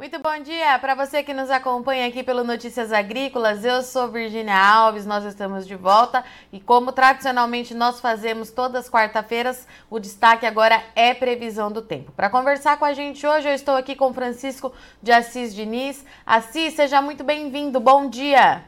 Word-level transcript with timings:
Muito 0.00 0.18
bom 0.18 0.42
dia 0.42 0.78
para 0.78 0.94
você 0.94 1.22
que 1.22 1.34
nos 1.34 1.50
acompanha 1.50 2.06
aqui 2.06 2.22
pelo 2.22 2.42
Notícias 2.42 2.90
Agrícolas. 2.90 3.66
Eu 3.66 3.82
sou 3.82 4.08
Virginia 4.08 4.56
Alves, 4.56 5.04
nós 5.04 5.26
estamos 5.26 5.66
de 5.66 5.74
volta 5.74 6.24
e 6.50 6.58
como 6.58 6.90
tradicionalmente 6.90 7.74
nós 7.74 8.00
fazemos 8.00 8.50
todas 8.50 8.86
as 8.86 8.90
quarta-feiras, 8.90 9.68
o 9.90 10.00
destaque 10.00 10.46
agora 10.46 10.82
é 10.96 11.12
previsão 11.12 11.70
do 11.70 11.82
tempo. 11.82 12.12
Para 12.12 12.30
conversar 12.30 12.78
com 12.78 12.86
a 12.86 12.94
gente 12.94 13.26
hoje, 13.26 13.46
eu 13.46 13.52
estou 13.52 13.74
aqui 13.74 13.94
com 13.94 14.14
Francisco 14.14 14.72
de 15.02 15.12
Assis 15.12 15.54
Diniz. 15.54 16.02
Assis, 16.24 16.72
seja 16.72 17.02
muito 17.02 17.22
bem-vindo. 17.22 17.78
Bom 17.78 18.08
dia. 18.08 18.64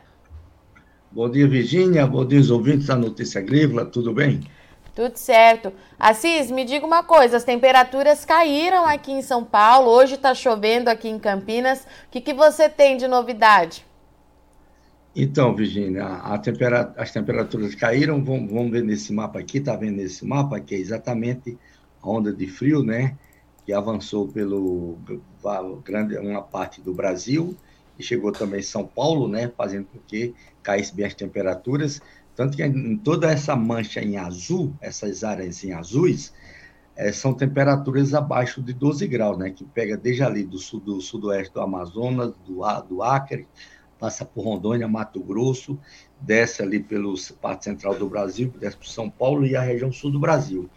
Bom 1.11 1.31
dia, 1.31 1.49
Virginia. 1.49 2.07
Bom 2.07 2.27
dia, 2.27 2.41
os 2.41 2.51
ouvintes 2.51 2.89
da 2.89 2.95
Notícia 2.95 3.41
Agrícola. 3.41 3.87
Tudo 3.87 4.13
bem? 4.13 4.43
Tudo 4.95 5.17
certo. 5.17 5.73
Assis, 5.99 6.51
me 6.51 6.65
diga 6.65 6.87
uma 6.87 7.03
coisa: 7.03 7.37
as 7.37 7.45
temperaturas 7.45 8.25
caíram 8.25 8.85
aqui 8.87 9.13
em 9.13 9.23
São 9.23 9.43
Paulo, 9.43 9.91
hoje 9.91 10.15
está 10.15 10.35
chovendo 10.35 10.91
aqui 10.91 11.09
em 11.09 11.19
Campinas. 11.19 11.81
O 11.81 12.11
que, 12.11 12.21
que 12.21 12.35
você 12.35 12.69
tem 12.69 12.97
de 12.97 13.09
novidade? 13.09 13.87
Então, 15.15 15.55
Virginia, 15.55 16.07
tempera... 16.43 16.93
as 16.97 17.11
temperaturas 17.11 17.75
caíram. 17.75 18.23
Vamos, 18.23 18.51
vamos 18.51 18.71
ver 18.71 18.83
nesse 18.83 19.13
mapa 19.13 19.39
aqui, 19.39 19.59
está 19.59 19.77
vendo 19.77 19.97
nesse 19.97 20.27
mapa, 20.27 20.61
que 20.61 20.75
é 20.75 20.79
exatamente 20.79 21.59
a 22.03 22.09
onda 22.09 22.33
de 22.33 22.47
frio, 22.47 22.83
né? 22.83 23.17
Que 23.65 23.73
avançou 23.73 24.29
pelo 24.29 24.99
grande 25.85 26.17
uma 26.19 26.43
parte 26.43 26.81
do 26.81 26.93
Brasil 26.93 27.57
e 27.99 28.03
chegou 28.03 28.33
também 28.33 28.61
em 28.61 28.65
São 28.65 28.87
Paulo, 28.87 29.29
né? 29.29 29.51
Fazendo 29.57 29.87
com 29.87 29.99
que 30.07 30.35
caísse 30.63 30.95
bem 30.95 31.07
as 31.07 31.15
temperaturas. 31.15 32.01
Tanto 32.35 32.57
que 32.57 32.65
em 32.65 32.97
toda 32.97 33.31
essa 33.31 33.55
mancha 33.55 34.01
em 34.01 34.17
azul, 34.17 34.75
essas 34.81 35.23
áreas 35.23 35.63
em 35.65 35.73
azuis, 35.73 36.33
é, 36.97 37.13
são 37.13 37.35
temperaturas 37.35 38.15
abaixo 38.15 38.63
de 38.63 38.73
12 38.73 39.07
graus, 39.07 39.39
né? 39.39 39.51
Que 39.51 39.65
pega 39.65 39.97
desde 39.97 40.23
ali 40.23 40.45
do, 40.45 40.59
sul, 40.59 40.81
do 40.81 41.01
sudoeste 41.01 41.53
do 41.53 41.61
Amazonas, 41.61 42.33
do, 42.47 42.63
do 42.89 43.03
Acre, 43.03 43.47
passa 43.99 44.25
por 44.25 44.45
Rondônia, 44.45 44.89
Mato 44.89 45.23
Grosso, 45.23 45.79
desce 46.21 46.63
ali 46.63 46.81
pelo 46.81 47.15
parte 47.41 47.65
central 47.65 47.95
do 47.95 48.09
Brasil, 48.09 48.53
desce 48.59 48.77
para 48.77 48.89
São 48.89 49.09
Paulo 49.09 49.47
e 49.47 49.55
a 49.55 49.63
região 49.63 49.93
sul 49.93 50.11
do 50.11 50.19
Brasil. 50.19 50.69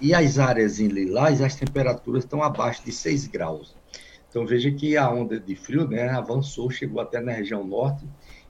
E 0.00 0.14
as 0.14 0.38
áreas 0.38 0.80
em 0.80 0.88
lilás, 0.88 1.42
as 1.42 1.54
temperaturas 1.54 2.24
estão 2.24 2.42
abaixo 2.42 2.82
de 2.84 2.90
6 2.90 3.26
graus. 3.26 3.76
Então 4.30 4.46
veja 4.46 4.70
que 4.70 4.96
a 4.96 5.10
onda 5.10 5.38
de 5.38 5.54
frio 5.56 5.86
né, 5.86 6.08
avançou, 6.08 6.70
chegou 6.70 7.02
até 7.02 7.20
na 7.20 7.32
região 7.32 7.64
norte, 7.66 8.06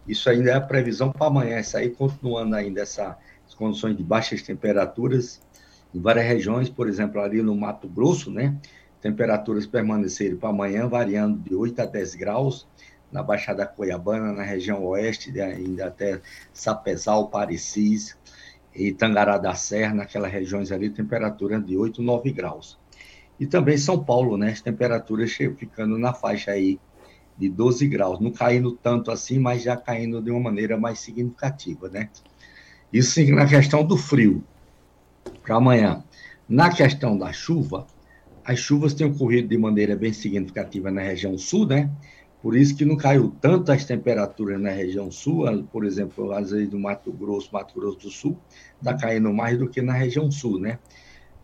isso 0.06 0.29
ainda 0.29 0.51
é 0.51 0.55
a 0.55 0.61
previsão 0.61 1.12
para 1.12 1.27
amanhã, 1.27 1.61
isso 1.61 1.77
aí 1.77 1.91
continuando 1.91 2.55
ainda 2.56 2.81
essas 2.81 3.17
condições 3.56 3.97
de 3.97 4.03
baixas 4.03 4.43
temperaturas 4.43 5.41
em 5.95 6.01
várias 6.01 6.27
regiões, 6.27 6.69
por 6.69 6.89
exemplo, 6.89 7.20
ali 7.20 7.43
no 7.43 7.55
Mato 7.55 7.89
Grosso, 7.89 8.31
né? 8.31 8.56
Temperaturas 9.01 9.67
permanecerem 9.67 10.37
para 10.37 10.51
amanhã 10.51 10.89
variando 10.89 11.39
de 11.39 11.55
8 11.55 11.83
a 11.83 11.87
10 11.87 12.15
graus, 12.15 12.69
na 13.11 13.23
Baixada 13.23 13.67
Cuiabana, 13.67 14.33
na 14.33 14.43
região 14.43 14.84
oeste, 14.84 15.39
ainda 15.41 15.87
até 15.87 16.21
Sapezal, 16.53 17.28
Parecis 17.28 18.17
e 18.75 18.93
Tangará 18.93 19.37
da 19.37 19.55
Serra, 19.55 19.95
naquelas 19.95 20.31
regiões 20.31 20.71
ali, 20.71 20.91
temperatura 20.91 21.61
de 21.61 21.77
8, 21.77 22.01
9 22.01 22.31
graus. 22.33 22.78
E 23.39 23.47
também 23.47 23.77
São 23.77 24.03
Paulo, 24.05 24.37
né? 24.37 24.51
As 24.51 24.61
temperaturas 24.61 25.33
ficando 25.33 25.98
na 25.98 26.12
faixa 26.12 26.53
aí 26.53 26.78
de 27.41 27.48
12 27.48 27.88
graus, 27.88 28.20
não 28.20 28.30
caindo 28.30 28.72
tanto 28.72 29.10
assim, 29.10 29.38
mas 29.38 29.62
já 29.62 29.74
caindo 29.74 30.20
de 30.20 30.30
uma 30.30 30.41
maneira 30.41 30.77
mais 30.77 31.00
significativa, 31.00 31.88
né? 31.88 32.10
Isso 32.92 33.24
na 33.32 33.47
questão 33.47 33.82
do 33.82 33.97
frio, 33.97 34.44
para 35.42 35.56
amanhã. 35.56 36.05
Na 36.47 36.69
questão 36.69 37.16
da 37.16 37.32
chuva, 37.32 37.86
as 38.44 38.58
chuvas 38.58 38.92
têm 38.92 39.06
ocorrido 39.06 39.48
de 39.48 39.56
maneira 39.56 39.97
bem 39.97 40.12
significativa 40.12 40.91
na 40.91 41.00
região 41.00 41.38
sul, 41.38 41.66
né? 41.66 41.91
Por 42.42 42.56
isso 42.56 42.76
que 42.76 42.84
não 42.84 42.97
caiu 42.97 43.34
tanto 43.41 43.72
as 43.72 43.84
temperaturas 43.84 44.60
na 44.60 44.70
região 44.70 45.10
sul, 45.10 45.44
por 45.72 45.84
exemplo, 45.84 46.32
às 46.32 46.50
vezes 46.50 46.70
no 46.70 46.78
Mato 46.78 47.12
Grosso, 47.12 47.50
Mato 47.53 47.75
Grosso 47.75 47.98
do 47.98 48.10
Sul, 48.10 48.38
está 48.78 48.94
caindo 48.94 49.32
mais 49.32 49.59
do 49.59 49.69
que 49.69 49.81
na 49.81 49.92
região 49.92 50.31
sul, 50.31 50.59
né? 50.59 50.78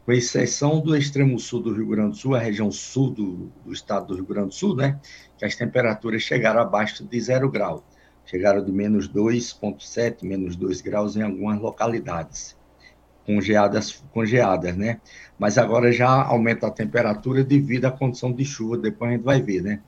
Com 0.06 0.12
exceção 0.12 0.81
do 0.81 0.97
extremo 0.97 1.37
sul 1.37 1.61
do 1.61 1.75
Rio 1.75 1.89
Grande 1.89 2.11
do 2.11 2.17
Sul, 2.17 2.37
a 2.37 2.39
região 2.39 2.71
sul 2.71 3.11
do, 3.11 3.50
do, 3.65 3.72
estado 3.72 4.06
do 4.06 4.15
Rio 4.15 4.25
Grande 4.25 4.49
do 4.50 4.55
Sul, 4.55 4.77
né, 4.77 5.00
que 5.37 5.44
as 5.44 5.56
temperaturas 5.56 6.22
chegaram 6.22 6.61
abaixo 6.61 7.05
de 7.05 7.21
zero 7.21 7.50
grau, 7.50 7.84
chegaram 8.25 8.65
de 8.65 8.71
menos 8.71 9.09
2,7, 9.09 10.22
menos 10.22 10.55
2 10.55 10.81
graus 10.81 11.16
em 11.16 11.22
algumas 11.22 11.61
localidades, 11.61 12.56
congeadas, 13.27 14.05
congeadas, 14.12 14.77
né, 14.77 15.00
mas 15.37 15.59
agora 15.59 15.91
já 15.91 16.09
aumenta 16.09 16.69
a 16.69 16.71
temperatura 16.71 17.43
devido 17.43 17.87
à 17.87 17.91
condição 17.91 18.33
de 18.33 18.45
chuva, 18.45 18.78
depois 18.78 19.11
a 19.11 19.15
gente 19.15 19.25
vai 19.25 19.43
ver, 19.43 19.61
né, 19.61 19.83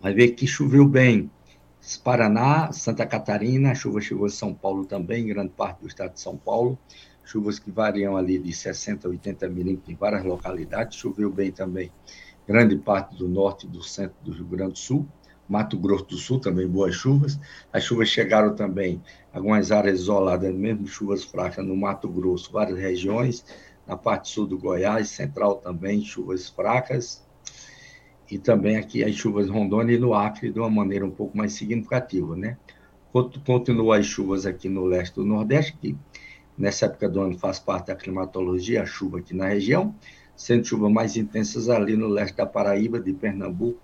vai 0.00 0.12
ver 0.12 0.30
que 0.30 0.48
choveu 0.48 0.84
bem, 0.84 1.30
Paraná, 2.02 2.72
Santa 2.72 3.06
Catarina, 3.06 3.70
a 3.70 3.74
chuva 3.74 4.00
chegou 4.00 4.26
em 4.26 4.30
São 4.30 4.52
Paulo 4.52 4.84
também, 4.84 5.26
grande 5.26 5.50
parte 5.50 5.80
do 5.82 5.86
estado 5.86 6.14
de 6.14 6.20
São 6.20 6.36
Paulo, 6.36 6.78
chuvas 7.24 7.58
que 7.58 7.70
variam 7.70 8.16
ali 8.16 8.38
de 8.38 8.52
60 8.52 9.08
a 9.08 9.10
80 9.10 9.48
milímetros 9.48 9.88
em 9.88 9.94
várias 9.94 10.24
localidades. 10.24 10.98
Choveu 10.98 11.30
bem 11.30 11.50
também 11.50 11.90
grande 12.46 12.76
parte 12.76 13.16
do 13.16 13.28
norte 13.28 13.66
e 13.66 13.68
do 13.68 13.82
centro 13.82 14.16
do 14.22 14.32
Rio 14.32 14.44
Grande 14.44 14.72
do 14.72 14.78
Sul. 14.78 15.08
Mato 15.48 15.76
Grosso 15.78 16.04
do 16.06 16.16
Sul 16.16 16.40
também 16.40 16.66
boas 16.66 16.94
chuvas. 16.94 17.38
As 17.72 17.82
chuvas 17.82 18.08
chegaram 18.08 18.54
também 18.54 19.02
algumas 19.32 19.70
áreas 19.70 20.00
isoladas, 20.00 20.54
mesmo 20.54 20.86
chuvas 20.86 21.24
fracas 21.24 21.64
no 21.64 21.76
Mato 21.76 22.08
Grosso, 22.08 22.50
várias 22.50 22.78
regiões, 22.78 23.44
na 23.86 23.96
parte 23.96 24.30
sul 24.30 24.46
do 24.46 24.58
Goiás, 24.58 25.08
central 25.08 25.56
também, 25.56 26.02
chuvas 26.02 26.48
fracas. 26.48 27.22
E 28.30 28.38
também 28.38 28.76
aqui 28.76 29.04
as 29.04 29.14
chuvas 29.14 29.50
Rondônia 29.50 29.94
e 29.94 29.98
no 29.98 30.14
Acre 30.14 30.50
de 30.50 30.58
uma 30.58 30.70
maneira 30.70 31.04
um 31.04 31.10
pouco 31.10 31.36
mais 31.36 31.52
significativa, 31.52 32.34
né? 32.34 32.56
Continuam 33.44 33.92
as 33.92 34.06
chuvas 34.06 34.46
aqui 34.46 34.68
no 34.68 34.86
leste 34.86 35.14
do 35.14 35.24
Nordeste, 35.24 35.76
que 35.80 35.94
Nessa 36.56 36.86
época 36.86 37.08
do 37.08 37.20
ano 37.20 37.38
faz 37.38 37.58
parte 37.58 37.88
da 37.88 37.96
climatologia, 37.96 38.82
a 38.82 38.86
chuva 38.86 39.18
aqui 39.18 39.34
na 39.34 39.48
região, 39.48 39.94
sendo 40.36 40.64
chuvas 40.64 40.90
mais 40.90 41.16
intensas 41.16 41.68
ali 41.68 41.96
no 41.96 42.08
leste 42.08 42.36
da 42.36 42.46
Paraíba, 42.46 43.00
de 43.00 43.12
Pernambuco, 43.12 43.80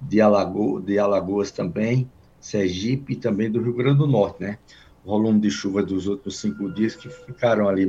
de, 0.00 0.20
Alago 0.20 0.80
de 0.80 0.98
Alagoas 0.98 1.50
também, 1.50 2.10
Sergipe 2.40 3.12
e 3.12 3.16
também 3.16 3.50
do 3.50 3.60
Rio 3.60 3.74
Grande 3.74 3.98
do 3.98 4.06
Norte, 4.06 4.42
né? 4.42 4.58
O 5.04 5.10
volume 5.10 5.40
de 5.40 5.50
chuva 5.50 5.82
dos 5.82 6.06
outros 6.06 6.40
cinco 6.40 6.72
dias 6.72 6.96
que 6.96 7.08
ficaram 7.08 7.68
ali 7.68 7.86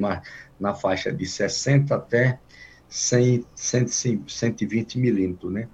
na 0.59 0.73
faixa 0.73 1.11
de 1.11 1.25
60 1.25 1.95
até 1.95 2.39
100, 2.89 3.45
100, 3.55 4.23
120 4.27 4.99
milímetros, 4.99 5.51
né? 5.51 5.67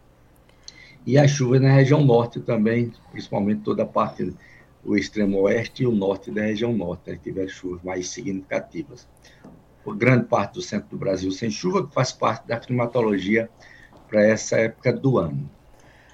E 1.05 1.17
as 1.17 1.31
chuvas 1.31 1.61
na 1.61 1.71
região 1.71 2.03
norte 2.03 2.39
também, 2.39 2.91
principalmente 3.11 3.61
toda 3.61 3.83
a 3.83 3.85
parte 3.85 4.35
o 4.83 4.95
extremo 4.95 5.41
oeste 5.41 5.83
e 5.83 5.87
o 5.87 5.91
norte 5.91 6.31
da 6.31 6.41
região 6.41 6.73
norte, 6.73 7.09
né, 7.11 7.19
tiveram 7.21 7.49
chuvas 7.49 7.81
mais 7.83 8.09
significativas. 8.09 9.07
Por 9.83 9.95
grande 9.95 10.25
parte 10.25 10.53
do 10.53 10.61
centro 10.61 10.89
do 10.89 10.97
Brasil 10.97 11.31
sem 11.31 11.49
chuva, 11.49 11.87
que 11.87 11.93
faz 11.93 12.11
parte 12.11 12.47
da 12.47 12.59
climatologia 12.59 13.49
para 14.07 14.25
essa 14.25 14.57
época 14.57 14.93
do 14.93 15.17
ano. 15.17 15.49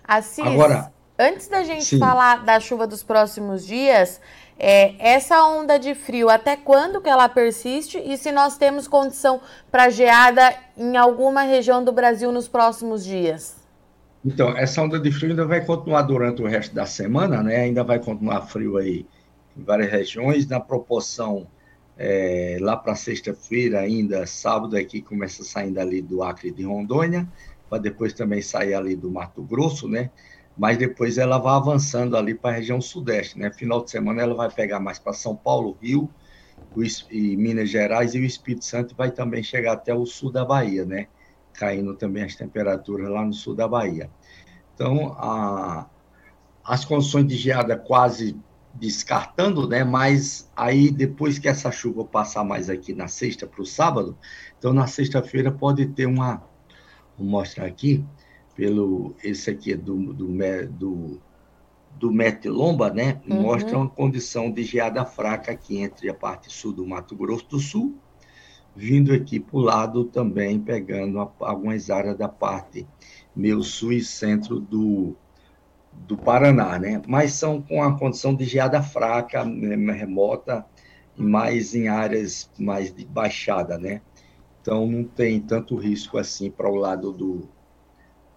Assis, 0.03 0.45
Agora, 0.45 0.91
antes 1.17 1.47
da 1.47 1.63
gente 1.63 1.85
sim. 1.85 1.99
falar 1.99 2.43
da 2.43 2.59
chuva 2.59 2.85
dos 2.85 3.03
próximos 3.03 3.65
dias, 3.65 4.19
é, 4.59 4.93
essa 4.99 5.43
onda 5.43 5.79
de 5.79 5.95
frio, 5.95 6.29
até 6.29 6.55
quando 6.55 7.01
que 7.01 7.09
ela 7.09 7.27
persiste 7.29 7.97
e 7.97 8.17
se 8.17 8.31
nós 8.31 8.57
temos 8.57 8.87
condição 8.87 9.41
para 9.71 9.89
geada 9.89 10.53
em 10.77 10.95
alguma 10.97 11.41
região 11.41 11.83
do 11.83 11.91
Brasil 11.91 12.31
nos 12.31 12.47
próximos 12.47 13.03
dias? 13.03 13.62
Então, 14.25 14.57
essa 14.57 14.81
onda 14.81 14.99
de 14.99 15.11
frio 15.11 15.31
ainda 15.31 15.45
vai 15.45 15.65
continuar 15.65 16.03
durante 16.03 16.41
o 16.41 16.47
resto 16.47 16.73
da 16.73 16.85
semana, 16.85 17.43
né? 17.43 17.57
Ainda 17.57 17.83
vai 17.83 17.99
continuar 17.99 18.41
frio 18.43 18.77
aí 18.77 19.05
em 19.55 19.63
várias 19.63 19.91
regiões, 19.91 20.47
na 20.47 20.59
proporção 20.61 21.51
é, 21.97 22.57
lá 22.61 22.77
para 22.77 22.95
sexta-feira, 22.95 23.81
ainda 23.81 24.25
sábado 24.25 24.77
aqui 24.77 25.01
começa 25.01 25.43
saindo 25.43 25.79
ali 25.79 26.01
do 26.01 26.23
Acre 26.23 26.51
de 26.51 26.63
Rondônia, 26.63 27.27
para 27.69 27.79
depois 27.79 28.13
também 28.13 28.41
sair 28.41 28.73
ali 28.73 28.95
do 28.95 29.11
Mato 29.11 29.43
Grosso, 29.43 29.89
né? 29.89 30.09
Mas 30.55 30.77
depois 30.77 31.17
ela 31.17 31.37
vai 31.37 31.55
avançando 31.55 32.15
ali 32.15 32.33
para 32.33 32.51
a 32.51 32.53
região 32.53 32.79
sudeste, 32.79 33.37
né? 33.37 33.51
Final 33.51 33.83
de 33.83 33.91
semana 33.91 34.21
ela 34.21 34.35
vai 34.35 34.49
pegar 34.49 34.79
mais 34.79 34.99
para 34.99 35.11
São 35.13 35.35
Paulo, 35.35 35.77
Rio, 35.81 36.09
e 37.11 37.37
Minas 37.37 37.69
Gerais 37.69 38.15
e 38.15 38.19
o 38.19 38.25
Espírito 38.25 38.65
Santo 38.65 38.95
vai 38.95 39.11
também 39.11 39.43
chegar 39.43 39.73
até 39.73 39.93
o 39.93 40.05
sul 40.05 40.31
da 40.31 40.45
Bahia, 40.45 40.85
né? 40.85 41.07
caindo 41.53 41.95
também 41.95 42.23
as 42.23 42.35
temperaturas 42.35 43.09
lá 43.09 43.23
no 43.23 43.33
sul 43.33 43.55
da 43.55 43.67
Bahia. 43.67 44.11
Então, 44.73 45.15
a, 45.17 45.87
as 46.63 46.85
condições 46.85 47.27
de 47.27 47.35
geada 47.35 47.77
quase 47.77 48.35
descartando, 48.73 49.67
né? 49.67 49.83
Mas 49.83 50.49
aí 50.55 50.89
depois 50.89 51.37
que 51.37 51.47
essa 51.47 51.71
chuva 51.71 52.03
passar 52.03 52.43
mais 52.43 52.69
aqui 52.69 52.93
na 52.93 53.07
sexta 53.07 53.45
para 53.45 53.61
o 53.61 53.65
sábado, 53.65 54.17
então 54.57 54.73
na 54.73 54.87
sexta-feira 54.87 55.51
pode 55.51 55.85
ter 55.87 56.07
uma, 56.07 56.43
vou 57.17 57.27
mostrar 57.27 57.65
aqui 57.65 58.03
pelo 58.55 59.15
esse 59.23 59.49
aqui 59.49 59.73
é 59.73 59.77
do 59.77 60.13
do 60.13 60.27
do, 60.71 61.21
do 61.99 62.11
Metilomba, 62.11 62.89
né? 62.89 63.21
Uhum. 63.29 63.41
Mostra 63.43 63.77
uma 63.77 63.89
condição 63.89 64.51
de 64.51 64.63
geada 64.63 65.05
fraca 65.05 65.51
aqui 65.51 65.77
entre 65.77 66.09
a 66.09 66.13
parte 66.13 66.51
sul 66.51 66.73
do 66.73 66.85
Mato 66.85 67.15
Grosso 67.15 67.47
do 67.47 67.59
Sul 67.59 67.95
vindo 68.75 69.13
aqui 69.13 69.39
para 69.39 69.55
o 69.55 69.61
lado 69.61 70.05
também, 70.05 70.59
pegando 70.59 71.19
algumas 71.39 71.89
áreas 71.89 72.17
da 72.17 72.27
parte 72.27 72.87
meio 73.35 73.61
sul 73.63 73.93
e 73.93 74.03
centro 74.03 74.59
do, 74.59 75.15
do 75.91 76.17
Paraná, 76.17 76.77
né? 76.79 77.01
Mas 77.07 77.33
são 77.33 77.61
com 77.61 77.83
a 77.83 77.97
condição 77.97 78.35
de 78.35 78.45
geada 78.45 78.81
fraca, 78.81 79.43
né, 79.45 79.75
remota, 79.93 80.65
mais 81.15 81.75
em 81.75 81.87
áreas 81.87 82.49
mais 82.57 82.93
de 82.93 83.05
baixada, 83.05 83.77
né? 83.77 84.01
Então 84.61 84.87
não 84.87 85.03
tem 85.03 85.39
tanto 85.39 85.75
risco 85.75 86.17
assim 86.17 86.49
para 86.49 86.69
o 86.69 86.75
lado 86.75 87.11
do 87.11 87.49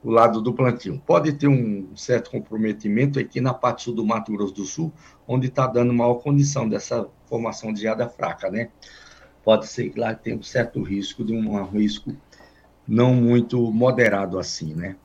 o 0.03 0.11
lado 0.11 0.41
do 0.41 0.55
plantio. 0.55 1.03
Pode 1.05 1.33
ter 1.33 1.49
um 1.49 1.97
certo 1.97 2.31
comprometimento 2.31 3.19
aqui 3.19 3.41
na 3.41 3.53
parte 3.53 3.83
sul 3.83 3.95
do 3.95 4.07
Mato 4.07 4.31
Grosso 4.31 4.55
do 4.55 4.65
Sul, 4.65 4.93
onde 5.27 5.49
está 5.49 5.67
dando 5.67 5.93
maior 5.93 6.17
condição 6.17 6.69
dessa 6.69 7.09
formação 7.25 7.73
de 7.73 7.81
geada 7.81 8.09
fraca, 8.09 8.49
né? 8.49 8.71
Pode 9.43 9.67
ser 9.67 9.91
que 9.91 9.99
lá 9.99 10.15
tenha 10.15 10.37
um 10.37 10.43
certo 10.43 10.81
risco 10.81 11.25
de 11.25 11.33
um, 11.33 11.57
um 11.57 11.65
risco 11.65 12.13
não 12.87 13.15
muito 13.15 13.71
moderado 13.73 14.39
assim, 14.39 14.75
né? 14.75 14.97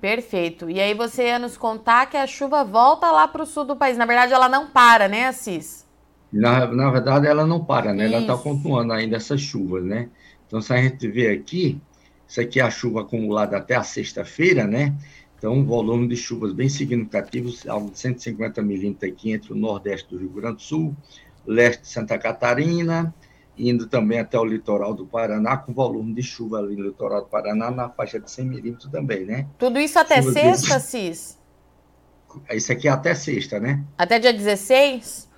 Perfeito. 0.00 0.68
E 0.68 0.78
aí 0.80 0.94
você 0.94 1.28
ia 1.28 1.38
nos 1.38 1.56
contar 1.56 2.06
que 2.06 2.16
a 2.16 2.26
chuva 2.26 2.62
volta 2.62 3.10
lá 3.10 3.26
para 3.26 3.42
o 3.42 3.46
sul 3.46 3.64
do 3.64 3.76
país. 3.76 3.96
Na 3.96 4.06
verdade, 4.06 4.32
ela 4.32 4.48
não 4.48 4.68
para, 4.68 5.08
né, 5.08 5.26
Assis? 5.26 5.86
Na, 6.32 6.66
na 6.66 6.90
verdade, 6.90 7.26
ela 7.26 7.46
não 7.46 7.64
para, 7.64 7.94
né? 7.94 8.04
Isso. 8.04 8.14
Ela 8.14 8.22
está 8.22 8.36
continuando 8.36 8.92
ainda 8.92 9.16
essas 9.16 9.40
chuvas, 9.40 9.84
né? 9.84 10.08
Então, 10.46 10.60
se 10.60 10.72
a 10.72 10.76
gente 10.76 11.08
vê 11.08 11.30
aqui, 11.30 11.80
isso 12.28 12.40
aqui 12.40 12.60
é 12.60 12.62
a 12.62 12.70
chuva 12.70 13.00
acumulada 13.00 13.56
até 13.56 13.74
a 13.74 13.82
sexta-feira, 13.82 14.66
né? 14.66 14.94
Então, 15.38 15.54
um 15.54 15.64
volume 15.64 16.08
de 16.08 16.16
chuvas 16.16 16.52
bem 16.52 16.68
significativos, 16.68 17.66
algo 17.66 17.90
de 17.90 17.98
150 17.98 18.62
milímetros 18.62 19.10
aqui 19.10 19.32
entre 19.32 19.52
o 19.52 19.56
nordeste 19.56 20.08
do 20.10 20.18
Rio 20.18 20.30
Grande 20.30 20.56
do 20.56 20.62
Sul, 20.62 20.96
leste 21.46 21.82
de 21.82 21.88
Santa 21.88 22.18
Catarina, 22.18 23.14
indo 23.58 23.86
também 23.86 24.18
até 24.18 24.38
o 24.38 24.44
litoral 24.44 24.94
do 24.94 25.06
Paraná, 25.06 25.56
com 25.56 25.72
volume 25.72 26.12
de 26.14 26.22
chuva 26.22 26.58
ali 26.58 26.76
no 26.76 26.84
litoral 26.84 27.22
do 27.22 27.28
Paraná, 27.28 27.70
na 27.70 27.88
faixa 27.88 28.20
de 28.20 28.30
100 28.30 28.44
milímetros 28.46 28.90
também, 28.90 29.24
né? 29.24 29.48
Tudo 29.58 29.78
isso 29.78 29.98
até 29.98 30.20
chuva 30.20 30.32
sexta, 30.32 30.76
de... 30.76 30.84
Cis? 30.84 31.38
Isso 32.50 32.72
aqui 32.72 32.86
é 32.86 32.90
até 32.90 33.14
sexta, 33.14 33.58
né? 33.58 33.82
Até 33.96 34.18
dia 34.18 34.32
16? 34.32 35.30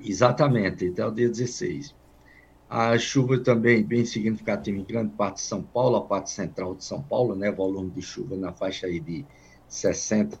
Exatamente, 0.00 0.88
até 0.88 1.04
o 1.04 1.10
dia 1.10 1.28
16. 1.28 1.94
A 2.70 2.96
chuva 2.98 3.38
também 3.38 3.82
bem 3.82 4.04
significativa 4.04 4.78
em 4.78 4.84
grande 4.84 5.12
parte 5.14 5.36
de 5.36 5.42
São 5.42 5.62
Paulo, 5.62 5.96
a 5.96 6.02
parte 6.02 6.30
central 6.30 6.74
de 6.74 6.84
São 6.84 7.02
Paulo, 7.02 7.34
né? 7.34 7.50
Volume 7.50 7.90
de 7.90 8.02
chuva 8.02 8.36
na 8.36 8.52
faixa 8.52 8.86
aí 8.86 9.00
de 9.00 9.24
60 9.66 10.38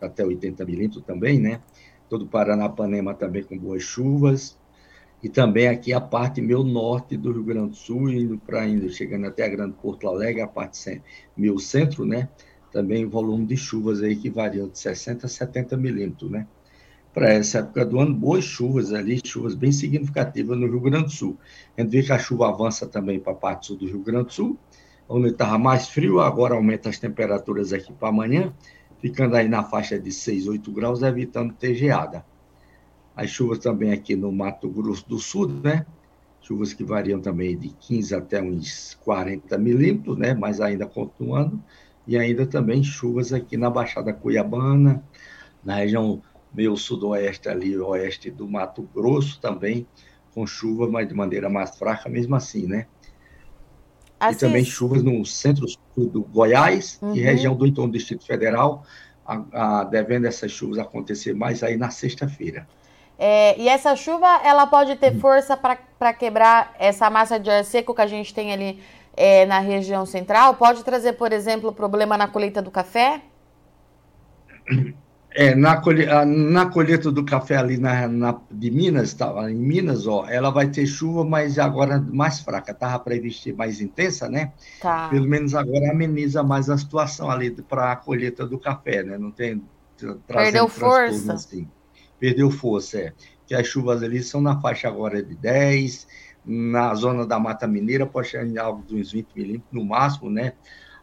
até 0.00 0.24
80 0.24 0.64
milímetros 0.64 1.04
também, 1.04 1.38
né? 1.38 1.60
Todo 2.08 2.26
Paranapanema 2.26 3.14
também 3.14 3.44
com 3.44 3.56
boas 3.56 3.82
chuvas 3.82 4.57
e 5.22 5.28
também 5.28 5.66
aqui 5.66 5.92
a 5.92 6.00
parte 6.00 6.40
meio 6.40 6.62
norte 6.62 7.16
do 7.16 7.32
Rio 7.32 7.42
Grande 7.42 7.70
do 7.70 7.76
Sul, 7.76 8.08
indo 8.08 8.38
para 8.38 8.62
ainda, 8.62 8.88
chegando 8.88 9.26
até 9.26 9.44
a 9.44 9.48
Grande 9.48 9.74
Porto 9.82 10.06
Alegre, 10.06 10.40
a 10.40 10.46
parte 10.46 11.02
meio 11.36 11.58
centro, 11.58 12.04
né? 12.04 12.28
Também 12.70 13.04
volume 13.04 13.44
de 13.46 13.56
chuvas 13.56 14.02
aí 14.02 14.14
que 14.14 14.30
variam 14.30 14.68
de 14.68 14.78
60 14.78 15.26
a 15.26 15.28
70 15.28 15.76
milímetros, 15.76 16.30
né? 16.30 16.46
Para 17.12 17.32
essa 17.32 17.58
época 17.58 17.84
do 17.84 17.98
ano, 17.98 18.14
boas 18.14 18.44
chuvas 18.44 18.92
ali, 18.92 19.20
chuvas 19.24 19.54
bem 19.54 19.72
significativas 19.72 20.56
no 20.56 20.68
Rio 20.68 20.80
Grande 20.80 21.06
do 21.06 21.10
Sul. 21.10 21.36
A 21.76 21.80
gente 21.80 21.90
vê 21.90 22.02
que 22.02 22.12
a 22.12 22.18
chuva 22.18 22.48
avança 22.48 22.86
também 22.86 23.18
para 23.18 23.32
a 23.32 23.36
parte 23.36 23.66
sul 23.66 23.76
do 23.76 23.86
Rio 23.86 24.00
Grande 24.00 24.26
do 24.26 24.32
Sul, 24.32 24.58
onde 25.08 25.30
estava 25.30 25.58
mais 25.58 25.88
frio, 25.88 26.20
agora 26.20 26.54
aumenta 26.54 26.90
as 26.90 26.98
temperaturas 26.98 27.72
aqui 27.72 27.92
para 27.92 28.08
amanhã, 28.08 28.52
ficando 29.00 29.34
aí 29.34 29.48
na 29.48 29.64
faixa 29.64 29.98
de 29.98 30.12
6, 30.12 30.46
8 30.46 30.70
graus, 30.70 31.02
evitando 31.02 31.54
ter 31.54 31.74
geada. 31.74 32.24
As 33.18 33.30
chuvas 33.30 33.58
também 33.58 33.90
aqui 33.90 34.14
no 34.14 34.30
Mato 34.30 34.68
Grosso 34.68 35.04
do 35.08 35.18
Sul, 35.18 35.48
né? 35.48 35.84
Chuvas 36.40 36.72
que 36.72 36.84
variam 36.84 37.20
também 37.20 37.58
de 37.58 37.70
15 37.70 38.14
até 38.14 38.40
uns 38.40 38.96
40 39.02 39.58
milímetros, 39.58 40.16
né? 40.16 40.34
Mas 40.34 40.60
ainda 40.60 40.86
continuando. 40.86 41.60
E 42.06 42.16
ainda 42.16 42.46
também 42.46 42.80
chuvas 42.84 43.32
aqui 43.32 43.56
na 43.56 43.68
Baixada 43.68 44.12
Cuiabana, 44.12 45.02
na 45.64 45.74
região 45.74 46.22
meio 46.54 46.76
sudoeste 46.76 47.48
ali, 47.48 47.76
oeste 47.76 48.30
do 48.30 48.48
Mato 48.48 48.88
Grosso 48.94 49.40
também, 49.40 49.84
com 50.32 50.46
chuva, 50.46 50.88
mas 50.88 51.08
de 51.08 51.14
maneira 51.14 51.50
mais 51.50 51.76
fraca, 51.76 52.08
mesmo 52.08 52.36
assim, 52.36 52.68
né? 52.68 52.86
Assim, 54.20 54.36
e 54.36 54.38
também 54.38 54.64
chuvas 54.64 55.02
no 55.02 55.26
centro-sul 55.26 56.08
do 56.08 56.22
Goiás 56.22 57.00
uhum. 57.02 57.16
e 57.16 57.20
região 57.20 57.56
do 57.56 57.66
entorno 57.66 57.90
do 57.90 57.98
Distrito 57.98 58.24
Federal, 58.24 58.84
a, 59.26 59.80
a, 59.80 59.84
devendo 59.84 60.26
essas 60.26 60.52
chuvas 60.52 60.78
acontecer 60.78 61.34
mais 61.34 61.64
aí 61.64 61.76
na 61.76 61.90
sexta-feira. 61.90 62.64
É, 63.18 63.60
e 63.60 63.68
essa 63.68 63.96
chuva, 63.96 64.28
ela 64.44 64.64
pode 64.66 64.94
ter 64.94 65.18
força 65.18 65.56
para 65.56 66.14
quebrar 66.14 66.72
essa 66.78 67.10
massa 67.10 67.38
de 67.38 67.50
ar 67.50 67.64
seco 67.64 67.92
que 67.92 68.00
a 68.00 68.06
gente 68.06 68.32
tem 68.32 68.52
ali 68.52 68.80
é, 69.16 69.44
na 69.44 69.58
região 69.58 70.06
central? 70.06 70.54
Pode 70.54 70.84
trazer, 70.84 71.14
por 71.14 71.32
exemplo, 71.32 71.72
problema 71.72 72.16
na 72.16 72.28
colheita 72.28 72.62
do 72.62 72.70
café? 72.70 73.20
É, 75.32 75.52
na, 75.56 75.80
colheita, 75.80 76.24
na 76.24 76.66
colheita 76.66 77.10
do 77.10 77.24
café 77.24 77.56
ali 77.56 77.76
na, 77.76 78.06
na, 78.06 78.40
de 78.48 78.70
Minas, 78.70 79.14
tá, 79.14 79.50
em 79.50 79.54
Minas, 79.56 80.06
ó, 80.06 80.24
ela 80.28 80.50
vai 80.50 80.68
ter 80.68 80.86
chuva, 80.86 81.24
mas 81.24 81.58
agora 81.58 81.98
mais 81.98 82.38
fraca. 82.38 82.70
Estava 82.70 83.00
prevista 83.00 83.52
mais 83.52 83.80
intensa, 83.80 84.28
né? 84.28 84.52
Tá. 84.80 85.08
Pelo 85.08 85.26
menos 85.26 85.56
agora 85.56 85.90
ameniza 85.90 86.44
mais 86.44 86.70
a 86.70 86.78
situação 86.78 87.28
ali 87.28 87.50
para 87.50 87.90
a 87.90 87.96
colheita 87.96 88.46
do 88.46 88.60
café, 88.60 89.02
né? 89.02 89.18
Não 89.18 89.32
tem 89.32 89.60
Perdeu 90.28 90.68
força. 90.68 91.32
Assim 91.32 91.66
perdeu 92.18 92.50
força, 92.50 92.98
é. 92.98 93.12
Que 93.46 93.54
as 93.54 93.66
chuvas 93.66 94.02
ali 94.02 94.22
são 94.22 94.40
na 94.40 94.60
faixa 94.60 94.88
agora 94.88 95.22
de 95.22 95.34
10, 95.34 96.06
na 96.44 96.94
zona 96.94 97.26
da 97.26 97.38
Mata 97.38 97.66
Mineira 97.66 98.06
pode 98.06 98.28
chegar 98.28 98.46
em 98.46 98.58
algo 98.58 98.82
de 98.86 98.96
uns 98.96 99.12
20 99.12 99.28
milímetros 99.34 99.72
no 99.72 99.84
máximo, 99.84 100.30
né? 100.30 100.54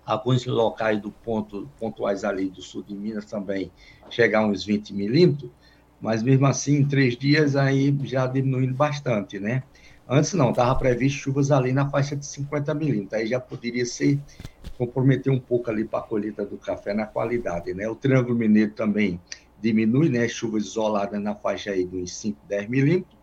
Alguns 0.05 0.45
locais 0.45 1.01
do 1.01 1.11
ponto, 1.11 1.69
pontuais 1.79 2.23
ali 2.23 2.49
do 2.49 2.61
sul 2.61 2.83
de 2.83 2.95
Minas 2.95 3.25
também 3.25 3.71
chegar 4.09 4.39
a 4.39 4.45
uns 4.47 4.63
20 4.63 4.93
milímetros, 4.93 5.49
mas 5.99 6.21
mesmo 6.21 6.45
assim, 6.45 6.77
em 6.77 6.85
três 6.85 7.17
dias 7.17 7.55
aí 7.55 7.95
já 8.03 8.27
diminuindo 8.27 8.73
bastante, 8.73 9.39
né? 9.39 9.63
Antes 10.07 10.33
não, 10.33 10.51
estava 10.51 10.75
previsto 10.75 11.19
chuvas 11.19 11.51
ali 11.51 11.73
na 11.73 11.89
faixa 11.89 12.15
de 12.15 12.25
50 12.25 12.73
milímetros, 12.75 13.13
aí 13.13 13.25
já 13.25 13.39
poderia 13.39 13.85
ser 13.85 14.19
comprometer 14.77 15.31
um 15.31 15.39
pouco 15.39 15.71
ali 15.71 15.85
para 15.85 15.99
a 15.99 16.03
colheita 16.03 16.45
do 16.45 16.57
café 16.57 16.93
na 16.93 17.05
qualidade, 17.05 17.73
né? 17.73 17.87
O 17.87 17.95
Triângulo 17.95 18.35
Mineiro 18.37 18.71
também 18.73 19.19
diminui, 19.61 20.09
né? 20.09 20.27
Chuvas 20.27 20.65
isoladas 20.65 21.21
na 21.21 21.35
faixa 21.35 21.71
aí 21.71 21.85
dos 21.85 22.13
5, 22.17 22.39
10 22.47 22.69
milímetros, 22.69 23.17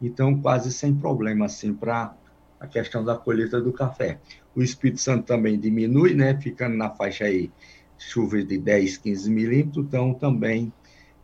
então 0.00 0.40
quase 0.40 0.72
sem 0.72 0.94
problema, 0.94 1.46
assim, 1.46 1.72
para 1.72 2.14
a 2.58 2.66
questão 2.66 3.04
da 3.04 3.16
colheita 3.16 3.60
do 3.60 3.72
café. 3.72 4.18
O 4.54 4.62
Espírito 4.62 5.00
Santo 5.00 5.24
também 5.24 5.58
diminui, 5.58 6.14
né? 6.14 6.38
Ficando 6.40 6.76
na 6.76 6.90
faixa 6.90 7.24
aí 7.24 7.50
chuvas 7.98 8.46
de 8.46 8.58
10, 8.58 8.98
15 8.98 9.30
milímetros, 9.30 9.84
então 9.84 10.14
também 10.14 10.72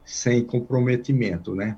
sem 0.04 0.44
comprometimento, 0.44 1.54
né? 1.54 1.76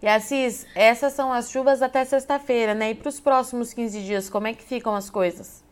E 0.00 0.08
Assis, 0.08 0.66
essas 0.74 1.12
são 1.12 1.32
as 1.32 1.50
chuvas 1.50 1.80
até 1.80 2.04
sexta-feira, 2.04 2.74
né? 2.74 2.90
E 2.90 2.94
para 2.94 3.08
os 3.08 3.20
próximos 3.20 3.72
15 3.72 4.02
dias, 4.02 4.28
como 4.28 4.48
é 4.48 4.52
que 4.52 4.64
ficam 4.64 4.96
as 4.96 5.08
coisas? 5.08 5.62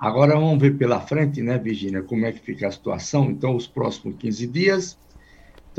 Agora 0.00 0.34
vamos 0.34 0.58
ver 0.58 0.78
pela 0.78 1.00
frente, 1.00 1.42
né, 1.42 1.58
Virginia, 1.58 2.02
como 2.02 2.24
é 2.24 2.32
que 2.32 2.38
fica 2.38 2.68
a 2.68 2.72
situação. 2.72 3.30
Então, 3.30 3.54
os 3.54 3.66
próximos 3.66 4.16
15 4.16 4.46
dias, 4.46 4.98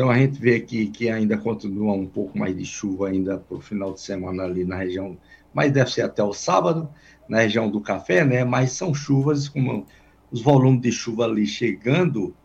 então 0.01 0.09
a 0.09 0.17
gente 0.17 0.39
vê 0.39 0.55
aqui 0.55 0.87
que 0.87 1.09
ainda 1.09 1.37
continua 1.37 1.93
um 1.93 2.07
pouco 2.07 2.35
mais 2.35 2.57
de 2.57 2.65
chuva 2.65 3.09
ainda 3.09 3.37
para 3.37 3.55
o 3.55 3.61
final 3.61 3.93
de 3.93 4.01
semana 4.01 4.41
ali 4.41 4.65
na 4.65 4.75
região, 4.75 5.15
mas 5.53 5.71
deve 5.71 5.91
ser 5.91 6.01
até 6.01 6.23
o 6.23 6.33
sábado, 6.33 6.89
na 7.29 7.41
região 7.41 7.69
do 7.69 7.79
café, 7.79 8.25
né? 8.25 8.43
Mas 8.43 8.71
são 8.71 8.95
chuvas 8.95 9.47
com 9.47 9.85
os 10.31 10.41
volumes 10.41 10.81
de 10.81 10.91
chuva 10.91 11.25
ali 11.25 11.45
chegando 11.45 12.35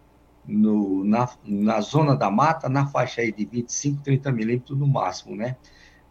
no, 0.46 1.02
na, 1.02 1.30
na 1.46 1.80
zona 1.80 2.14
da 2.14 2.30
mata, 2.30 2.68
na 2.68 2.88
faixa 2.88 3.22
aí 3.22 3.32
de 3.32 3.46
25, 3.46 4.02
30 4.02 4.32
milímetros 4.32 4.78
no 4.78 4.86
máximo, 4.86 5.34
né? 5.34 5.56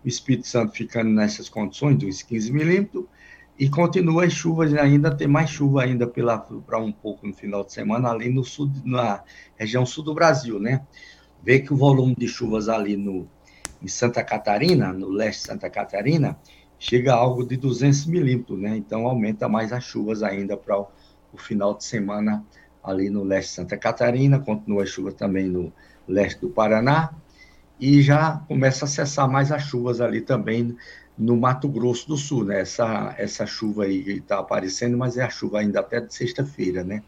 O 0.03 0.07
Espírito 0.07 0.47
Santo 0.47 0.73
ficando 0.73 1.11
nessas 1.11 1.47
condições, 1.47 1.95
dos 1.95 2.23
15 2.23 2.51
milímetros, 2.51 3.05
e 3.59 3.69
continua 3.69 4.25
as 4.25 4.33
chuvas 4.33 4.73
ainda, 4.73 5.15
tem 5.15 5.27
mais 5.27 5.51
chuva 5.51 5.83
ainda 5.83 6.07
para 6.07 6.79
um 6.79 6.91
pouco 6.91 7.27
no 7.27 7.35
final 7.35 7.63
de 7.63 7.71
semana 7.71 8.09
ali 8.09 8.29
no 8.29 8.43
sul, 8.43 8.71
na 8.83 9.23
região 9.55 9.85
sul 9.85 10.03
do 10.03 10.15
Brasil, 10.15 10.59
né? 10.59 10.81
Vê 11.45 11.59
que 11.59 11.71
o 11.71 11.77
volume 11.77 12.15
de 12.17 12.27
chuvas 12.27 12.67
ali 12.67 12.97
no, 12.97 13.27
em 13.81 13.87
Santa 13.87 14.23
Catarina, 14.23 14.91
no 14.91 15.07
leste 15.09 15.41
de 15.41 15.47
Santa 15.47 15.69
Catarina, 15.69 16.37
chega 16.79 17.13
a 17.13 17.17
algo 17.17 17.45
de 17.45 17.55
200 17.55 18.07
milímetros, 18.07 18.59
né? 18.59 18.75
Então 18.75 19.05
aumenta 19.05 19.47
mais 19.47 19.71
as 19.71 19.83
chuvas 19.83 20.23
ainda 20.23 20.57
para 20.57 20.79
o, 20.79 20.87
o, 21.31 21.37
final 21.37 21.75
de 21.75 21.83
semana 21.83 22.43
ali 22.83 23.11
no 23.11 23.23
leste 23.23 23.49
de 23.49 23.55
Santa 23.55 23.77
Catarina, 23.77 24.39
continua 24.39 24.83
a 24.83 24.85
chuva 24.87 25.11
também 25.11 25.47
no 25.47 25.71
leste 26.07 26.41
do 26.41 26.49
Paraná 26.49 27.13
e 27.79 28.01
já 28.01 28.37
começa 28.47 28.85
a 28.85 28.87
cessar 28.87 29.29
mais 29.29 29.51
as 29.51 29.63
chuvas 29.63 30.01
ali 30.01 30.21
também 30.21 30.75
no 31.17 31.37
Mato 31.37 31.69
Grosso 31.69 32.07
do 32.07 32.17
Sul, 32.17 32.43
né? 32.43 32.61
Essa, 32.61 33.13
essa 33.17 33.45
chuva 33.45 33.83
aí 33.83 34.17
está 34.17 34.39
aparecendo, 34.39 34.97
mas 34.97 35.15
é 35.15 35.23
a 35.23 35.29
chuva 35.29 35.59
ainda 35.59 35.79
até 35.79 36.01
de 36.01 36.13
sexta-feira, 36.13 36.83
né? 36.83 37.03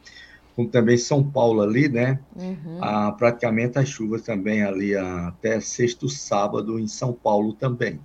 Como 0.58 0.68
também 0.68 0.98
São 0.98 1.24
Paulo 1.24 1.62
ali, 1.62 1.88
né? 1.88 2.20
Uhum. 2.36 2.80
Ah, 2.82 3.12
praticamente 3.12 3.78
as 3.78 3.88
chuvas 3.88 4.24
também 4.24 4.64
ali 4.64 4.96
até 4.96 5.60
sexto 5.60 6.10
sábado 6.10 6.80
em 6.80 6.88
São 6.88 7.14
Paulo 7.14 7.54
também. 7.54 8.00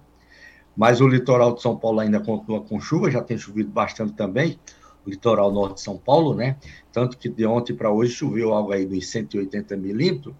Mas 0.76 1.00
o 1.00 1.09
litoral 1.09 1.54
de 1.54 1.62
São 1.62 1.78
Paulo 1.78 2.00
ainda 2.00 2.21
continua 2.21 2.61
com 2.61 2.78
chuva, 2.78 3.11
já 3.11 3.23
tem 3.23 3.38
chovido 3.38 3.71
bastante 3.71 4.12
também. 4.12 4.61
litoral 5.06 5.50
norte 5.50 5.76
de 5.76 5.80
São 5.80 5.97
Paulo, 5.97 6.35
né? 6.35 6.59
Tanto 6.92 7.16
que 7.16 7.30
de 7.30 7.47
ontem 7.47 7.75
para 7.75 7.90
hoje 7.90 8.12
choveu 8.12 8.52
algo 8.52 8.71
aí 8.71 8.85
dos 8.85 9.09
180 9.09 9.75
milímetros, 9.75 10.35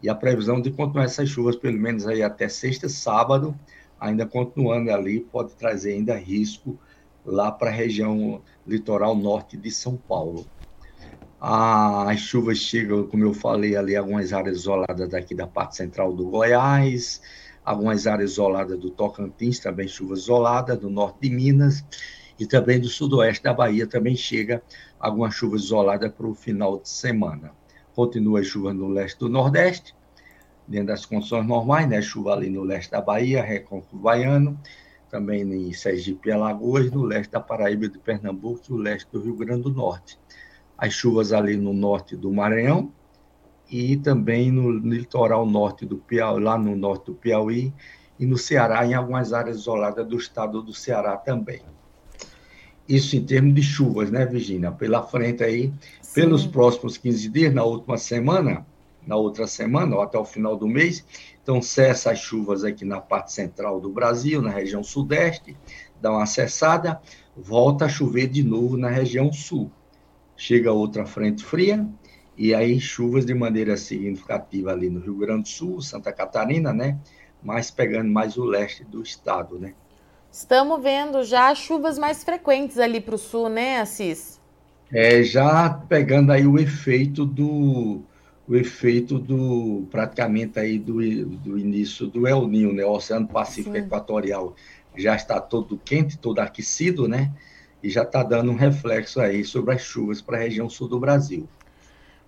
e 0.00 0.08
a 0.08 0.14
previsão 0.14 0.60
de 0.60 0.70
continuar 0.70 1.06
essas 1.06 1.28
chuvas, 1.28 1.56
pelo 1.56 1.78
menos 1.78 2.06
aí 2.06 2.22
até 2.22 2.48
sexta, 2.48 2.88
sábado, 2.88 3.58
ainda 3.98 4.24
continuando 4.24 4.92
ali, 4.92 5.18
pode 5.18 5.52
trazer 5.56 5.94
ainda 5.94 6.16
risco 6.16 6.78
lá 7.24 7.50
para 7.50 7.70
a 7.70 7.74
região 7.74 8.40
litoral 8.64 9.16
norte 9.16 9.56
de 9.56 9.70
São 9.72 9.96
Paulo. 9.96 10.46
As 11.38 12.20
chuvas 12.20 12.58
chegam, 12.58 13.06
como 13.06 13.24
eu 13.24 13.34
falei 13.34 13.76
ali, 13.76 13.94
algumas 13.94 14.32
áreas 14.32 14.58
isoladas 14.58 15.08
daqui 15.08 15.34
da 15.34 15.46
parte 15.46 15.76
central 15.76 16.12
do 16.14 16.30
Goiás, 16.30 17.20
algumas 17.62 18.06
áreas 18.06 18.32
isoladas 18.32 18.78
do 18.78 18.90
Tocantins, 18.90 19.58
também 19.58 19.86
chuva 19.86 20.14
isolada, 20.14 20.74
do 20.74 20.88
norte 20.88 21.28
de 21.28 21.30
Minas, 21.30 21.84
e 22.38 22.46
também 22.46 22.80
do 22.80 22.88
sudoeste 22.88 23.42
da 23.42 23.52
Bahia 23.52 23.86
também 23.86 24.16
chega 24.16 24.62
alguma 24.98 25.30
chuva 25.30 25.56
isolada 25.56 26.08
para 26.08 26.26
o 26.26 26.34
final 26.34 26.78
de 26.78 26.88
semana. 26.88 27.52
Continua 27.94 28.40
a 28.40 28.44
chuva 28.44 28.72
no 28.72 28.88
leste 28.88 29.18
do 29.18 29.28
Nordeste, 29.28 29.94
dentro 30.66 30.88
das 30.88 31.04
condições 31.04 31.46
normais, 31.46 31.88
né? 31.88 32.00
Chuva 32.00 32.32
ali 32.32 32.48
no 32.48 32.62
leste 32.62 32.90
da 32.90 33.00
Bahia, 33.00 33.42
Recôncavo 33.42 33.98
Baiano, 33.98 34.58
também 35.10 35.42
em 35.42 35.72
Sergipe 35.72 36.28
e 36.28 36.32
Alagoas, 36.32 36.90
no 36.90 37.04
leste 37.04 37.30
da 37.30 37.40
Paraíba 37.40 37.88
de 37.88 37.98
Pernambuco 37.98 38.62
e 38.68 38.72
o 38.72 38.76
leste 38.76 39.08
do 39.12 39.20
Rio 39.20 39.36
Grande 39.36 39.62
do 39.62 39.70
Norte. 39.70 40.18
As 40.76 40.92
chuvas 40.92 41.32
ali 41.32 41.56
no 41.56 41.72
norte 41.72 42.16
do 42.16 42.32
Maranhão 42.32 42.92
e 43.70 43.96
também 43.96 44.50
no 44.50 44.70
litoral 44.70 45.46
norte 45.46 45.84
do 45.84 45.96
Piauí, 45.96 46.42
lá 46.42 46.56
no 46.58 46.76
norte 46.76 47.06
do 47.06 47.14
Piauí 47.14 47.72
e 48.18 48.26
no 48.26 48.38
Ceará, 48.38 48.86
em 48.86 48.94
algumas 48.94 49.32
áreas 49.32 49.58
isoladas 49.58 50.06
do 50.06 50.16
estado 50.16 50.62
do 50.62 50.72
Ceará 50.72 51.16
também. 51.16 51.62
Isso 52.88 53.16
em 53.16 53.24
termos 53.24 53.54
de 53.54 53.62
chuvas, 53.62 54.10
né, 54.10 54.24
Virginia? 54.24 54.70
Pela 54.70 55.02
frente 55.02 55.42
aí, 55.42 55.72
Sim. 56.00 56.14
pelos 56.14 56.46
próximos 56.46 56.96
15 56.96 57.28
dias, 57.28 57.52
na 57.52 57.64
última 57.64 57.98
semana, 57.98 58.64
na 59.04 59.16
outra 59.16 59.46
semana, 59.46 59.96
ou 59.96 60.02
até 60.02 60.18
o 60.18 60.24
final 60.24 60.56
do 60.56 60.68
mês, 60.68 61.04
então 61.42 61.60
cessa 61.60 62.10
as 62.12 62.18
chuvas 62.18 62.64
aqui 62.64 62.84
na 62.84 63.00
parte 63.00 63.32
central 63.32 63.80
do 63.80 63.88
Brasil, 63.88 64.40
na 64.40 64.50
região 64.50 64.82
sudeste, 64.82 65.56
dá 66.00 66.12
uma 66.12 66.26
cessada, 66.26 67.00
volta 67.36 67.86
a 67.86 67.88
chover 67.88 68.28
de 68.28 68.42
novo 68.42 68.76
na 68.76 68.88
região 68.88 69.32
sul. 69.32 69.70
Chega 70.36 70.72
outra 70.72 71.06
frente 71.06 71.44
fria, 71.44 71.86
e 72.36 72.54
aí 72.54 72.78
chuvas 72.78 73.24
de 73.24 73.34
maneira 73.34 73.76
significativa 73.76 74.70
ali 74.70 74.90
no 74.90 75.00
Rio 75.00 75.16
Grande 75.16 75.42
do 75.42 75.48
Sul, 75.48 75.80
Santa 75.80 76.12
Catarina, 76.12 76.72
né? 76.72 76.98
Mas 77.42 77.70
pegando 77.70 78.10
mais 78.10 78.36
o 78.36 78.44
leste 78.44 78.84
do 78.84 79.02
estado, 79.02 79.58
né? 79.58 79.74
Estamos 80.30 80.82
vendo 80.82 81.24
já 81.24 81.54
chuvas 81.54 81.98
mais 81.98 82.22
frequentes 82.22 82.78
ali 82.78 83.00
para 83.00 83.14
o 83.14 83.18
sul, 83.18 83.48
né, 83.48 83.80
Assis? 83.80 84.38
É, 84.92 85.22
já 85.22 85.70
pegando 85.70 86.30
aí 86.30 86.46
o 86.46 86.58
efeito 86.58 87.24
do 87.24 88.02
o 88.48 88.54
efeito 88.54 89.18
do 89.18 89.86
praticamente 89.90 90.58
aí 90.58 90.78
do, 90.78 90.94
do 91.26 91.58
início 91.58 92.06
do 92.06 92.28
El 92.28 92.46
Niño, 92.46 92.72
né? 92.72 92.84
O 92.84 92.92
Oceano 92.92 93.26
Pacífico 93.26 93.74
Sim. 93.74 93.82
Equatorial 93.82 94.54
já 94.96 95.16
está 95.16 95.40
todo 95.40 95.80
quente, 95.84 96.18
todo 96.18 96.38
aquecido, 96.38 97.08
né? 97.08 97.32
E 97.82 97.90
já 97.90 98.02
está 98.02 98.22
dando 98.22 98.50
um 98.50 98.56
reflexo 98.56 99.20
aí 99.20 99.44
sobre 99.44 99.74
as 99.74 99.82
chuvas 99.82 100.20
para 100.20 100.36
a 100.36 100.40
região 100.40 100.68
sul 100.68 100.88
do 100.88 100.98
Brasil. 100.98 101.48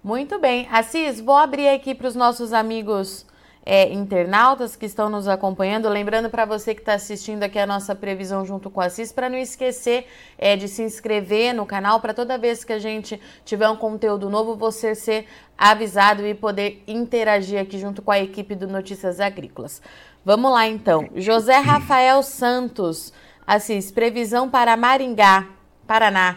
Muito 0.03 0.39
bem. 0.39 0.69
Assis, 0.71 1.21
vou 1.21 1.37
abrir 1.37 1.69
aqui 1.69 1.95
para 1.95 2.07
os 2.07 2.15
nossos 2.15 2.53
amigos 2.53 3.27
é, 3.71 3.93
internautas 3.93 4.75
que 4.75 4.87
estão 4.87 5.11
nos 5.11 5.29
acompanhando. 5.29 5.91
Lembrando 5.91 6.31
para 6.31 6.47
você 6.47 6.75
que 6.75 6.81
está 6.81 6.95
assistindo 6.95 7.43
aqui 7.43 7.59
a 7.59 7.67
nossa 7.67 7.95
previsão 7.95 8.43
junto 8.43 8.71
com 8.71 8.81
a 8.81 8.89
CIS, 8.89 9.13
para 9.13 9.29
não 9.29 9.37
esquecer 9.37 10.07
é, 10.39 10.57
de 10.57 10.67
se 10.69 10.83
inscrever 10.83 11.53
no 11.53 11.67
canal, 11.67 12.01
para 12.01 12.15
toda 12.15 12.39
vez 12.39 12.65
que 12.65 12.73
a 12.73 12.79
gente 12.79 13.21
tiver 13.45 13.69
um 13.69 13.77
conteúdo 13.77 14.31
novo, 14.31 14.57
você 14.57 14.95
ser 14.95 15.27
avisado 15.59 16.27
e 16.27 16.33
poder 16.33 16.83
interagir 16.87 17.61
aqui 17.61 17.79
junto 17.79 18.01
com 18.01 18.11
a 18.11 18.19
equipe 18.19 18.55
do 18.55 18.67
Notícias 18.67 19.21
Agrícolas. 19.21 19.83
Vamos 20.25 20.51
lá 20.51 20.67
então. 20.67 21.07
José 21.15 21.59
Rafael 21.59 22.23
Santos, 22.23 23.13
Assis, 23.49 23.91
previsão 23.91 24.51
para 24.51 24.77
Maringá, 24.77 25.49
Paraná. 25.87 26.37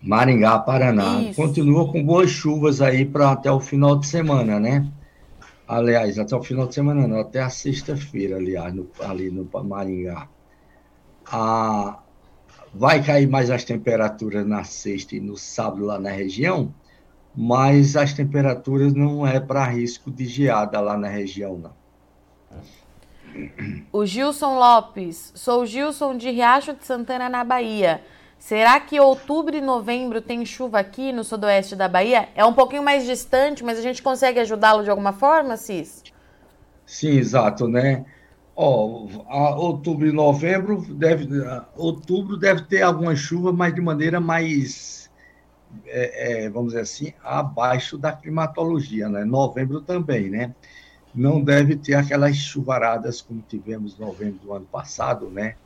Maringá, 0.00 0.56
Paraná. 0.60 1.22
Isso. 1.22 1.34
Continua 1.34 1.90
com 1.90 2.04
boas 2.04 2.30
chuvas 2.30 2.80
aí 2.80 3.04
para 3.04 3.32
até 3.32 3.50
o 3.50 3.58
final 3.58 3.98
de 3.98 4.06
semana, 4.06 4.60
né? 4.60 4.88
Aliás, 5.66 6.16
até 6.16 6.36
o 6.36 6.40
final 6.40 6.68
de 6.68 6.74
semana, 6.74 7.08
não, 7.08 7.18
até 7.18 7.42
a 7.42 7.50
sexta-feira, 7.50 8.36
aliás, 8.36 8.72
no, 8.72 8.88
ali 9.00 9.28
no 9.28 9.50
Maringá. 9.64 10.28
Ah, 11.26 11.98
vai 12.72 13.02
cair 13.02 13.26
mais 13.26 13.50
as 13.50 13.64
temperaturas 13.64 14.46
na 14.46 14.62
sexta 14.62 15.16
e 15.16 15.20
no 15.20 15.36
sábado 15.36 15.84
lá 15.84 15.98
na 15.98 16.10
região, 16.10 16.72
mas 17.34 17.96
as 17.96 18.12
temperaturas 18.12 18.94
não 18.94 19.26
é 19.26 19.40
para 19.40 19.64
risco 19.64 20.12
de 20.12 20.26
geada 20.26 20.80
lá 20.80 20.96
na 20.96 21.08
região, 21.08 21.58
não. 21.58 21.72
O 23.92 24.04
Gilson 24.04 24.58
Lopes, 24.58 25.32
sou 25.34 25.64
Gilson 25.66 26.16
de 26.16 26.30
Riacho 26.30 26.74
de 26.74 26.84
Santana, 26.84 27.28
na 27.28 27.44
Bahia. 27.44 28.02
Será 28.38 28.78
que 28.78 29.00
outubro 29.00 29.56
e 29.56 29.60
novembro 29.60 30.20
tem 30.20 30.44
chuva 30.46 30.78
aqui 30.78 31.12
no 31.12 31.24
sudoeste 31.24 31.74
da 31.74 31.88
Bahia? 31.88 32.28
É 32.34 32.44
um 32.44 32.52
pouquinho 32.52 32.82
mais 32.82 33.04
distante, 33.04 33.64
mas 33.64 33.78
a 33.78 33.82
gente 33.82 34.02
consegue 34.02 34.38
ajudá-lo 34.38 34.84
de 34.84 34.90
alguma 34.90 35.12
forma, 35.12 35.56
Cis? 35.56 36.04
Sim, 36.86 37.18
exato, 37.18 37.66
né? 37.66 38.04
Ó, 38.54 39.06
outubro 39.56 40.06
e 40.06 40.12
novembro 40.12 40.82
deve, 40.94 41.28
outubro 41.76 42.36
deve 42.36 42.62
ter 42.62 42.82
alguma 42.82 43.14
chuva, 43.14 43.52
mas 43.52 43.74
de 43.74 43.80
maneira 43.80 44.20
mais, 44.20 45.10
é, 45.86 46.44
é, 46.44 46.50
vamos 46.50 46.68
dizer 46.70 46.82
assim, 46.82 47.12
abaixo 47.22 47.98
da 47.98 48.12
climatologia, 48.12 49.08
né? 49.08 49.24
Novembro 49.24 49.80
também, 49.80 50.30
né? 50.30 50.54
Não 51.14 51.42
deve 51.42 51.76
ter 51.76 51.94
aquelas 51.94 52.36
chuvaradas 52.36 53.20
como 53.20 53.42
tivemos 53.48 53.96
em 53.98 54.00
novembro 54.00 54.38
do 54.38 54.52
ano 54.52 54.66
passado, 54.66 55.30
né? 55.30 55.56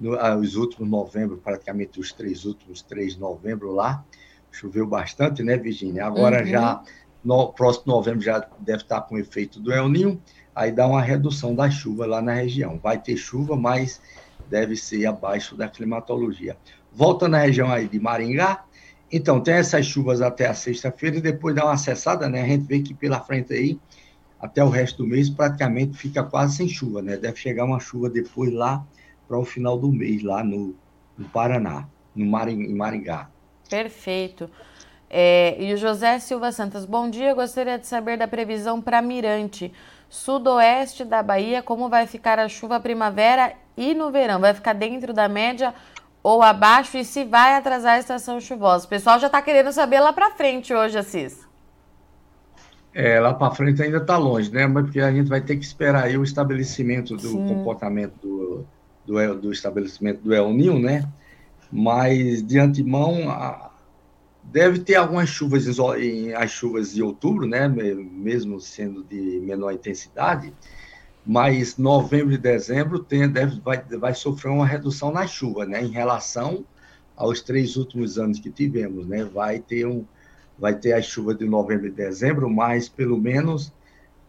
no, 0.00 0.18
ah, 0.18 0.34
os 0.34 0.56
últimos 0.56 0.88
novembro, 0.88 1.36
praticamente 1.36 2.00
os 2.00 2.10
três 2.10 2.46
últimos 2.46 2.80
três 2.80 3.16
novembro 3.16 3.70
lá, 3.72 4.02
choveu 4.50 4.86
bastante, 4.86 5.42
né, 5.42 5.56
Virginia? 5.56 6.06
Agora 6.06 6.40
uhum. 6.40 6.46
já, 6.46 6.82
no 7.22 7.52
próximo 7.52 7.92
novembro 7.92 8.22
já 8.22 8.48
deve 8.58 8.82
estar 8.82 9.02
com 9.02 9.14
o 9.14 9.18
efeito 9.18 9.60
do 9.60 9.70
El 9.70 9.88
Ninho, 9.88 10.20
aí 10.54 10.72
dá 10.72 10.86
uma 10.86 11.02
redução 11.02 11.54
da 11.54 11.70
chuva 11.70 12.06
lá 12.06 12.22
na 12.22 12.32
região. 12.32 12.80
Vai 12.82 12.98
ter 12.98 13.16
chuva, 13.16 13.54
mas 13.54 14.00
deve 14.48 14.74
ser 14.74 15.06
abaixo 15.06 15.54
da 15.54 15.68
climatologia. 15.68 16.56
Volta 16.92 17.28
na 17.28 17.38
região 17.38 17.70
aí 17.70 17.86
de 17.86 18.00
Maringá, 18.00 18.64
então 19.12 19.40
tem 19.40 19.54
essas 19.54 19.86
chuvas 19.86 20.22
até 20.22 20.46
a 20.46 20.54
sexta-feira 20.54 21.18
e 21.18 21.20
depois 21.20 21.54
dá 21.54 21.64
uma 21.64 21.74
acessada, 21.74 22.28
né? 22.28 22.42
A 22.42 22.46
gente 22.46 22.64
vê 22.64 22.80
que 22.80 22.94
pela 22.94 23.20
frente 23.20 23.52
aí, 23.52 23.78
até 24.40 24.64
o 24.64 24.68
resto 24.68 25.02
do 25.02 25.08
mês, 25.08 25.28
praticamente 25.28 25.96
fica 25.96 26.22
quase 26.22 26.56
sem 26.56 26.68
chuva, 26.68 27.02
né? 27.02 27.16
Deve 27.16 27.36
chegar 27.36 27.64
uma 27.64 27.78
chuva 27.78 28.08
depois 28.08 28.52
lá 28.52 28.84
para 29.28 29.38
o 29.38 29.44
final 29.44 29.78
do 29.78 29.92
mês, 29.92 30.22
lá 30.22 30.42
no, 30.42 30.74
no 31.16 31.28
Paraná, 31.28 31.86
no 32.16 32.24
Maring, 32.24 32.62
em 32.62 32.74
Maringá. 32.74 33.28
Perfeito. 33.68 34.50
É, 35.08 35.56
e 35.58 35.74
o 35.74 35.76
José 35.76 36.18
Silva 36.18 36.52
Santos, 36.52 36.84
bom 36.84 37.10
dia. 37.10 37.34
Gostaria 37.34 37.78
de 37.78 37.86
saber 37.86 38.16
da 38.16 38.26
previsão 38.26 38.80
para 38.80 39.02
Mirante, 39.02 39.72
sudoeste 40.08 41.04
da 41.04 41.22
Bahia, 41.22 41.62
como 41.62 41.88
vai 41.88 42.06
ficar 42.06 42.38
a 42.38 42.48
chuva 42.48 42.80
primavera 42.80 43.52
e 43.76 43.94
no 43.94 44.10
verão? 44.10 44.40
Vai 44.40 44.54
ficar 44.54 44.72
dentro 44.72 45.12
da 45.12 45.28
média 45.28 45.74
ou 46.22 46.42
abaixo? 46.42 46.96
E 46.96 47.04
se 47.04 47.24
vai 47.24 47.54
atrasar 47.54 47.94
a 47.94 47.98
estação 47.98 48.40
chuvosa? 48.40 48.86
O 48.86 48.88
pessoal 48.88 49.18
já 49.18 49.26
está 49.26 49.42
querendo 49.42 49.70
saber 49.72 50.00
lá 50.00 50.12
para 50.12 50.30
frente 50.30 50.72
hoje, 50.72 50.96
Assis. 50.96 51.49
É, 52.92 53.20
lá 53.20 53.32
para 53.32 53.54
frente 53.54 53.82
ainda 53.82 53.98
está 53.98 54.16
longe, 54.16 54.50
né? 54.50 54.66
Mas 54.66 54.84
porque 54.84 55.00
a 55.00 55.12
gente 55.12 55.28
vai 55.28 55.40
ter 55.40 55.56
que 55.56 55.64
esperar 55.64 56.04
aí 56.04 56.18
o 56.18 56.24
estabelecimento 56.24 57.16
do 57.16 57.28
Sim. 57.28 57.46
comportamento 57.46 58.14
do, 58.20 58.66
do, 59.06 59.34
do 59.36 59.52
estabelecimento 59.52 60.20
do 60.22 60.34
El 60.34 60.52
Ninho, 60.52 60.78
né? 60.78 61.08
Mas 61.70 62.44
de 62.44 62.58
antemão 62.58 63.30
a, 63.30 63.70
deve 64.42 64.80
ter 64.80 64.96
algumas 64.96 65.28
chuvas 65.28 65.66
em, 65.98 66.34
as 66.34 66.50
chuvas 66.50 66.92
de 66.92 67.02
outubro, 67.02 67.46
né? 67.46 67.68
Mesmo 67.68 68.60
sendo 68.60 69.04
de 69.04 69.40
menor 69.40 69.72
intensidade, 69.72 70.52
mas 71.24 71.76
novembro 71.76 72.34
e 72.34 72.38
dezembro 72.38 72.98
tem, 72.98 73.28
deve, 73.28 73.60
vai, 73.60 73.80
vai 73.82 74.14
sofrer 74.14 74.50
uma 74.50 74.66
redução 74.66 75.12
na 75.12 75.26
chuva, 75.26 75.64
né? 75.64 75.82
Em 75.82 75.90
relação 75.90 76.64
aos 77.16 77.40
três 77.40 77.76
últimos 77.76 78.18
anos 78.18 78.40
que 78.40 78.50
tivemos, 78.50 79.06
né? 79.06 79.24
Vai 79.24 79.60
ter 79.60 79.86
um, 79.86 80.04
vai 80.60 80.74
ter 80.74 80.92
a 80.92 81.00
chuva 81.00 81.34
de 81.34 81.46
novembro 81.46 81.86
e 81.86 81.90
dezembro, 81.90 82.48
mas 82.50 82.88
pelo 82.88 83.18
menos 83.18 83.72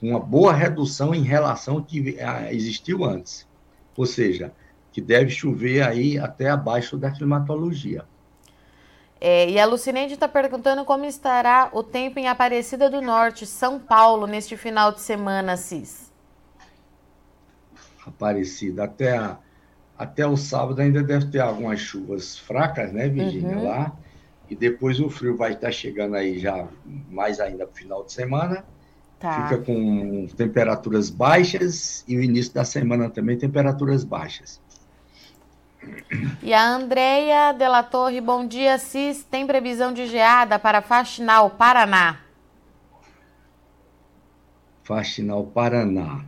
uma 0.01 0.19
boa 0.19 0.53
redução 0.53 1.13
em 1.13 1.21
relação 1.21 1.75
ao 1.75 1.83
que 1.83 2.17
existiu 2.50 3.03
antes. 3.03 3.45
Ou 3.95 4.05
seja, 4.05 4.53
que 4.91 5.01
deve 5.01 5.29
chover 5.29 5.83
aí 5.83 6.17
até 6.17 6.50
abaixo 6.50 6.97
da 6.97 7.11
climatologia. 7.11 8.05
É, 9.19 9.47
e 9.47 9.59
a 9.59 9.65
Lucineide 9.65 10.15
está 10.15 10.27
perguntando 10.27 10.83
como 10.83 11.05
estará 11.05 11.69
o 11.73 11.83
tempo 11.83 12.17
em 12.17 12.27
Aparecida 12.27 12.89
do 12.89 13.01
Norte, 13.01 13.45
São 13.45 13.77
Paulo, 13.77 14.25
neste 14.25 14.57
final 14.57 14.91
de 14.91 15.01
semana, 15.01 15.55
Cis. 15.55 16.11
Aparecida, 18.03 18.85
até 18.85 19.15
a, 19.15 19.38
até 19.95 20.25
o 20.25 20.35
sábado 20.35 20.81
ainda 20.81 21.03
deve 21.03 21.27
ter 21.27 21.39
algumas 21.39 21.79
chuvas 21.79 22.35
fracas, 22.35 22.91
né, 22.91 23.07
Virgínia, 23.07 23.57
uhum. 23.57 23.65
lá. 23.65 23.95
E 24.51 24.55
depois 24.55 25.00
o 25.00 25.10
frio 25.10 25.38
vai 25.38 25.53
estar 25.53 25.72
chegando 25.72 26.13
aí 26.13 26.38
já 26.38 26.67
mais 27.10 27.39
ainda 27.39 27.65
para 27.65 27.74
o 27.74 27.77
final 27.77 28.03
de 28.03 28.12
semana. 28.12 28.65
Tá. 29.17 29.48
Fica 29.48 29.62
com 29.62 30.27
temperaturas 30.36 31.10
baixas 31.10 32.03
e 32.05 32.17
o 32.17 32.22
início 32.22 32.53
da 32.53 32.65
semana 32.65 33.10
também 33.10 33.38
temperaturas 33.38 34.03
baixas. 34.03 34.60
E 36.43 36.53
a 36.53 36.67
Andreia 36.67 37.53
Della 37.53 37.81
Torre, 37.81 38.20
bom 38.20 38.46
dia, 38.46 38.77
Cis. 38.77 39.24
Tem 39.24 39.48
previsão 39.48 39.93
de 39.93 40.05
geada 40.05 40.60
para 40.60 40.81
Faxinal, 40.81 41.51
Paraná? 41.51 42.20
Faxinal, 44.84 45.46
Paraná. 45.46 46.25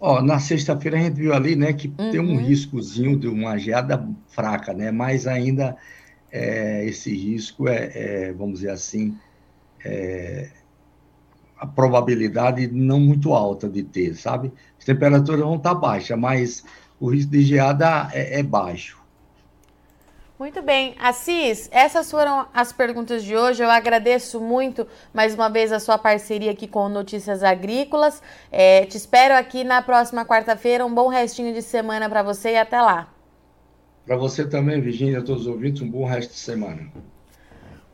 Ó, 0.00 0.20
na 0.20 0.40
sexta-feira 0.40 0.98
a 0.98 1.00
gente 1.00 1.14
viu 1.14 1.32
ali, 1.32 1.54
né, 1.54 1.72
que 1.72 1.86
uhum. 1.86 2.10
tem 2.10 2.18
um 2.18 2.32
uhum. 2.32 2.44
riscozinho 2.44 3.16
de 3.16 3.28
uma 3.28 3.56
geada 3.56 4.04
fraca, 4.26 4.72
né? 4.72 4.90
Mas 4.90 5.28
ainda 5.28 5.76
é, 6.32 6.84
esse 6.86 7.14
risco 7.14 7.68
é, 7.68 7.90
é, 7.94 8.32
vamos 8.32 8.60
dizer 8.60 8.70
assim, 8.70 9.16
é, 9.84 10.48
a 11.58 11.66
probabilidade 11.66 12.66
não 12.68 12.98
muito 12.98 13.34
alta 13.34 13.68
de 13.68 13.82
ter, 13.82 14.16
sabe? 14.16 14.50
As 14.78 14.84
temperaturas 14.84 15.40
vão 15.40 15.56
estar 15.56 15.74
baixas, 15.74 16.18
mas 16.18 16.64
o 16.98 17.08
risco 17.08 17.30
de 17.30 17.42
geada 17.42 18.08
é, 18.12 18.40
é 18.40 18.42
baixo. 18.42 19.02
Muito 20.38 20.60
bem. 20.60 20.96
Assis, 20.98 21.68
essas 21.70 22.10
foram 22.10 22.48
as 22.52 22.72
perguntas 22.72 23.22
de 23.22 23.36
hoje. 23.36 23.62
Eu 23.62 23.70
agradeço 23.70 24.40
muito 24.40 24.88
mais 25.14 25.34
uma 25.34 25.48
vez 25.48 25.70
a 25.70 25.78
sua 25.78 25.96
parceria 25.96 26.50
aqui 26.50 26.66
com 26.66 26.88
Notícias 26.88 27.44
Agrícolas. 27.44 28.20
É, 28.50 28.84
te 28.86 28.96
espero 28.96 29.34
aqui 29.34 29.62
na 29.62 29.82
próxima 29.82 30.24
quarta-feira. 30.24 30.84
Um 30.84 30.92
bom 30.92 31.06
restinho 31.06 31.54
de 31.54 31.62
semana 31.62 32.08
para 32.08 32.24
você 32.24 32.54
e 32.54 32.56
até 32.56 32.80
lá. 32.80 33.08
Para 34.04 34.16
você 34.16 34.46
também, 34.46 34.80
Virginia, 34.80 35.22
todos 35.22 35.42
os 35.42 35.48
ouvintes, 35.48 35.82
um 35.82 35.90
bom 35.90 36.04
resto 36.04 36.32
de 36.32 36.38
semana. 36.38 36.90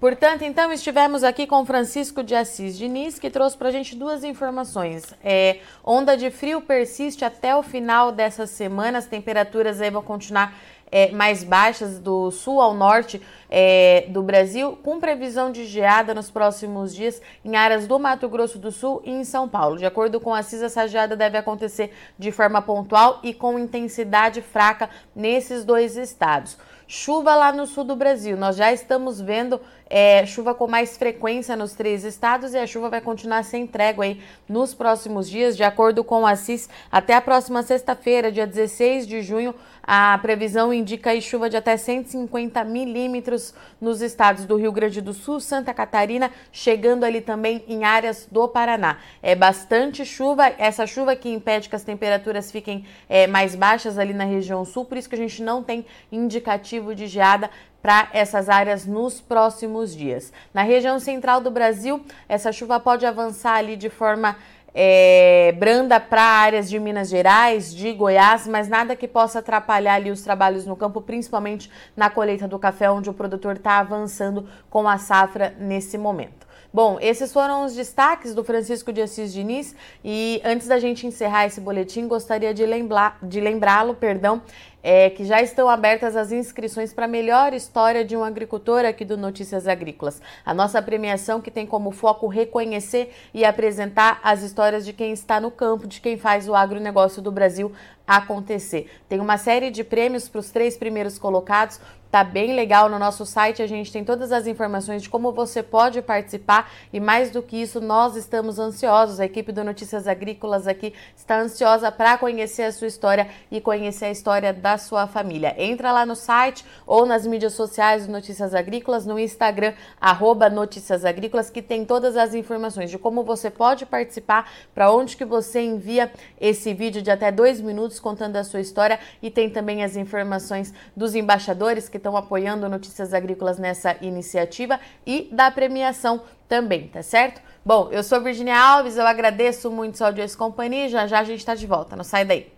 Portanto, 0.00 0.42
então, 0.42 0.72
estivemos 0.72 1.24
aqui 1.24 1.44
com 1.44 1.66
Francisco 1.66 2.22
de 2.22 2.32
Assis 2.32 2.78
Diniz, 2.78 3.18
que 3.18 3.28
trouxe 3.28 3.56
para 3.56 3.68
a 3.68 3.72
gente 3.72 3.96
duas 3.96 4.22
informações. 4.22 5.12
É, 5.24 5.58
onda 5.84 6.16
de 6.16 6.30
frio 6.30 6.60
persiste 6.60 7.24
até 7.24 7.56
o 7.56 7.64
final 7.64 8.12
dessa 8.12 8.46
semana, 8.46 8.98
as 8.98 9.06
temperaturas 9.06 9.80
aí 9.80 9.90
vão 9.90 10.02
continuar 10.02 10.56
é, 10.90 11.10
mais 11.10 11.44
baixas 11.44 11.98
do 11.98 12.30
sul 12.30 12.60
ao 12.60 12.74
norte 12.74 13.20
é, 13.50 14.06
do 14.08 14.22
Brasil, 14.22 14.78
com 14.82 15.00
previsão 15.00 15.50
de 15.50 15.64
geada 15.64 16.14
nos 16.14 16.30
próximos 16.30 16.94
dias 16.94 17.20
em 17.44 17.56
áreas 17.56 17.86
do 17.86 17.98
Mato 17.98 18.28
Grosso 18.28 18.58
do 18.58 18.70
Sul 18.70 19.02
e 19.04 19.10
em 19.10 19.24
São 19.24 19.48
Paulo. 19.48 19.78
De 19.78 19.86
acordo 19.86 20.20
com 20.20 20.34
a 20.34 20.42
CIS, 20.42 20.62
essa 20.62 20.86
geada 20.86 21.16
deve 21.16 21.38
acontecer 21.38 21.92
de 22.18 22.30
forma 22.30 22.60
pontual 22.60 23.20
e 23.22 23.32
com 23.32 23.58
intensidade 23.58 24.42
fraca 24.42 24.90
nesses 25.14 25.64
dois 25.64 25.96
estados. 25.96 26.56
Chuva 26.86 27.34
lá 27.34 27.52
no 27.52 27.66
sul 27.66 27.84
do 27.84 27.94
Brasil. 27.94 28.34
Nós 28.34 28.56
já 28.56 28.72
estamos 28.72 29.20
vendo 29.20 29.60
é, 29.88 30.24
chuva 30.26 30.54
com 30.54 30.66
mais 30.66 30.96
frequência 30.96 31.56
nos 31.56 31.72
três 31.72 32.04
estados 32.04 32.52
e 32.54 32.58
a 32.58 32.66
chuva 32.66 32.90
vai 32.90 33.00
continuar 33.00 33.42
sem 33.44 33.66
trégua 33.66 34.04
aí 34.04 34.20
nos 34.48 34.74
próximos 34.74 35.28
dias, 35.28 35.56
de 35.56 35.64
acordo 35.64 36.04
com 36.04 36.26
a 36.26 36.36
CIS. 36.36 36.68
Até 36.92 37.14
a 37.14 37.20
próxima 37.20 37.62
sexta-feira, 37.62 38.30
dia 38.30 38.46
16 38.46 39.06
de 39.06 39.22
junho, 39.22 39.54
a 39.90 40.18
previsão 40.20 40.70
indica 40.70 41.10
aí 41.10 41.22
chuva 41.22 41.48
de 41.48 41.56
até 41.56 41.74
150 41.74 42.62
milímetros 42.64 43.54
nos 43.80 44.02
estados 44.02 44.44
do 44.44 44.56
Rio 44.56 44.70
Grande 44.70 45.00
do 45.00 45.14
Sul, 45.14 45.40
Santa 45.40 45.72
Catarina, 45.72 46.30
chegando 46.52 47.04
ali 47.04 47.22
também 47.22 47.64
em 47.66 47.84
áreas 47.84 48.28
do 48.30 48.46
Paraná. 48.46 48.98
É 49.22 49.34
bastante 49.34 50.04
chuva, 50.04 50.52
essa 50.58 50.86
chuva 50.86 51.16
que 51.16 51.30
impede 51.30 51.70
que 51.70 51.76
as 51.76 51.84
temperaturas 51.84 52.52
fiquem 52.52 52.84
é, 53.08 53.26
mais 53.26 53.54
baixas 53.54 53.96
ali 53.96 54.12
na 54.12 54.24
região 54.24 54.62
sul, 54.62 54.84
por 54.84 54.98
isso 54.98 55.08
que 55.08 55.14
a 55.14 55.18
gente 55.18 55.42
não 55.42 55.62
tem 55.62 55.86
indicativo 56.12 56.94
de 56.94 57.06
geada 57.06 57.48
para 57.82 58.08
essas 58.12 58.48
áreas 58.48 58.84
nos 58.84 59.20
próximos 59.20 59.94
dias. 59.94 60.32
Na 60.52 60.62
região 60.62 60.98
central 60.98 61.40
do 61.40 61.50
Brasil, 61.50 62.04
essa 62.28 62.52
chuva 62.52 62.80
pode 62.80 63.06
avançar 63.06 63.54
ali 63.54 63.76
de 63.76 63.88
forma 63.88 64.36
é, 64.74 65.54
branda 65.58 65.98
para 65.98 66.22
áreas 66.22 66.68
de 66.68 66.78
Minas 66.78 67.08
Gerais, 67.08 67.74
de 67.74 67.92
Goiás, 67.92 68.46
mas 68.46 68.68
nada 68.68 68.96
que 68.96 69.08
possa 69.08 69.38
atrapalhar 69.38 69.94
ali 69.94 70.10
os 70.10 70.22
trabalhos 70.22 70.66
no 70.66 70.76
campo, 70.76 71.00
principalmente 71.00 71.70
na 71.96 72.10
colheita 72.10 72.46
do 72.46 72.58
café, 72.58 72.90
onde 72.90 73.08
o 73.08 73.14
produtor 73.14 73.56
está 73.56 73.78
avançando 73.78 74.48
com 74.68 74.88
a 74.88 74.98
safra 74.98 75.54
nesse 75.58 75.96
momento. 75.96 76.47
Bom, 76.70 76.98
esses 77.00 77.32
foram 77.32 77.64
os 77.64 77.74
destaques 77.74 78.34
do 78.34 78.44
Francisco 78.44 78.92
de 78.92 79.00
Assis 79.00 79.32
Diniz 79.32 79.74
e 80.04 80.38
antes 80.44 80.68
da 80.68 80.78
gente 80.78 81.06
encerrar 81.06 81.46
esse 81.46 81.62
boletim, 81.62 82.06
gostaria 82.06 82.52
de, 82.52 82.64
lembrar, 82.66 83.18
de 83.22 83.40
lembrá-lo, 83.40 83.94
perdão, 83.94 84.42
é, 84.82 85.08
que 85.08 85.24
já 85.24 85.40
estão 85.40 85.66
abertas 85.68 86.14
as 86.14 86.30
inscrições 86.30 86.92
para 86.92 87.06
a 87.06 87.08
melhor 87.08 87.54
história 87.54 88.04
de 88.04 88.14
um 88.14 88.22
agricultor 88.22 88.84
aqui 88.84 89.02
do 89.02 89.16
Notícias 89.16 89.66
Agrícolas. 89.66 90.20
A 90.44 90.52
nossa 90.52 90.80
premiação 90.82 91.40
que 91.40 91.50
tem 91.50 91.66
como 91.66 91.90
foco 91.90 92.26
reconhecer 92.26 93.14
e 93.32 93.46
apresentar 93.46 94.20
as 94.22 94.42
histórias 94.42 94.84
de 94.84 94.92
quem 94.92 95.10
está 95.10 95.40
no 95.40 95.50
campo, 95.50 95.86
de 95.86 96.02
quem 96.02 96.18
faz 96.18 96.48
o 96.48 96.54
agronegócio 96.54 97.22
do 97.22 97.32
Brasil 97.32 97.72
acontecer. 98.06 98.90
Tem 99.06 99.20
uma 99.20 99.36
série 99.36 99.70
de 99.70 99.84
prêmios 99.84 100.28
para 100.28 100.38
os 100.38 100.50
três 100.50 100.76
primeiros 100.76 101.18
colocados. 101.18 101.78
Tá 102.10 102.24
bem 102.24 102.54
legal 102.54 102.88
no 102.88 102.98
nosso 102.98 103.26
site, 103.26 103.60
a 103.60 103.66
gente 103.66 103.92
tem 103.92 104.02
todas 104.02 104.32
as 104.32 104.46
informações 104.46 105.02
de 105.02 105.10
como 105.10 105.30
você 105.30 105.62
pode 105.62 106.00
participar. 106.00 106.72
E 106.90 106.98
mais 106.98 107.30
do 107.30 107.42
que 107.42 107.60
isso, 107.60 107.82
nós 107.82 108.16
estamos 108.16 108.58
ansiosos, 108.58 109.20
a 109.20 109.26
equipe 109.26 109.52
do 109.52 109.62
Notícias 109.62 110.08
Agrícolas 110.08 110.66
aqui 110.66 110.94
está 111.14 111.38
ansiosa 111.38 111.92
para 111.92 112.16
conhecer 112.16 112.62
a 112.62 112.72
sua 112.72 112.86
história 112.86 113.28
e 113.50 113.60
conhecer 113.60 114.06
a 114.06 114.10
história 114.10 114.54
da 114.54 114.78
sua 114.78 115.06
família. 115.06 115.54
Entra 115.58 115.92
lá 115.92 116.06
no 116.06 116.16
site 116.16 116.64
ou 116.86 117.04
nas 117.04 117.26
mídias 117.26 117.52
sociais 117.52 118.06
do 118.06 118.12
Notícias 118.12 118.54
Agrícolas, 118.54 119.04
no 119.04 119.18
Instagram, 119.18 119.74
arroba 120.00 120.48
Notícias 120.48 121.04
Agrícolas, 121.04 121.50
que 121.50 121.60
tem 121.60 121.84
todas 121.84 122.16
as 122.16 122.32
informações 122.32 122.90
de 122.90 122.96
como 122.96 123.22
você 123.22 123.50
pode 123.50 123.84
participar, 123.84 124.50
para 124.74 124.90
onde 124.90 125.14
que 125.14 125.26
você 125.26 125.60
envia 125.60 126.10
esse 126.40 126.72
vídeo 126.72 127.02
de 127.02 127.10
até 127.10 127.30
dois 127.30 127.60
minutos 127.60 128.00
contando 128.00 128.36
a 128.36 128.44
sua 128.44 128.60
história. 128.60 128.98
E 129.20 129.30
tem 129.30 129.50
também 129.50 129.84
as 129.84 129.94
informações 129.94 130.72
dos 130.96 131.14
embaixadores 131.14 131.86
que 131.86 131.97
estão 131.98 132.16
apoiando 132.16 132.68
Notícias 132.68 133.12
Agrícolas 133.12 133.58
nessa 133.58 133.96
iniciativa 134.00 134.80
e 135.06 135.28
da 135.30 135.50
premiação 135.50 136.22
também, 136.48 136.88
tá 136.88 137.02
certo? 137.02 137.42
Bom, 137.64 137.90
eu 137.92 138.02
sou 138.02 138.20
Virginia 138.20 138.58
Alves, 138.58 138.96
eu 138.96 139.06
agradeço 139.06 139.70
muito 139.70 139.98
sua 139.98 140.08
audiência 140.08 140.34
e 140.34 140.38
companhia. 140.38 140.88
Já 140.88 141.06
já 141.06 141.20
a 141.20 141.24
gente 141.24 141.40
está 141.40 141.54
de 141.54 141.66
volta, 141.66 141.94
não 141.94 142.04
sai 142.04 142.24
daí. 142.24 142.57